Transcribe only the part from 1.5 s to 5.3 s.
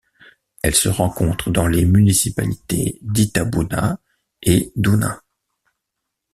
dans les municipalités d'Itabuna et d'Una.